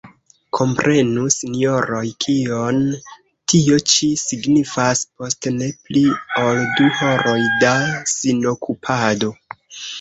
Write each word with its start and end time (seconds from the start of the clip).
Komprenu, 0.57 1.25
sinjoroj, 1.35 2.01
kion 2.25 2.79
tio 3.53 3.79
ĉi 3.93 4.09
signifas: 4.23 5.05
«post 5.21 5.51
ne 5.61 5.71
pli 5.85 6.05
ol 6.47 6.65
du 6.81 6.91
horoj 6.99 7.39
da 7.63 7.79
sinokupado». 8.17 9.35